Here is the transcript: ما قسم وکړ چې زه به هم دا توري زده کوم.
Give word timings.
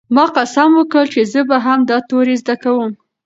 ما 0.15 0.25
قسم 0.35 0.69
وکړ 0.77 1.03
چې 1.13 1.21
زه 1.31 1.41
به 1.49 1.57
هم 1.65 1.79
دا 1.89 1.97
توري 2.09 2.35
زده 2.41 2.55
کوم. 2.63 2.91